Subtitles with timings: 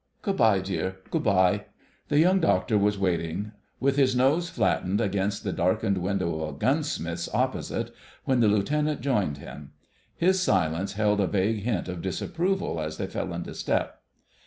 [0.23, 1.65] Good bye, dear; good bye...!"
[2.07, 6.57] The Young Doctor was waiting with his nose flattened against the darkened window of a
[6.57, 7.93] gunsmith's opposite
[8.25, 9.73] when the Lieutenant joined him.
[10.15, 14.01] His silence held a vague hint of disapproval as they fell into step.